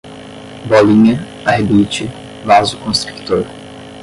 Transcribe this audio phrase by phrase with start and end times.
[0.67, 2.09] bolinha, arrebite,
[2.43, 3.45] vasoconstrictor